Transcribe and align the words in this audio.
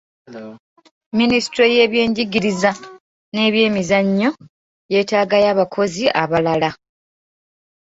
Minisitule 1.19 1.65
y'ebyenjigiriza 1.75 2.71
n'ebyemizannyo 3.33 4.29
yeetaagayo 4.91 5.47
abakozi 5.53 6.03
abalala. 6.21 6.69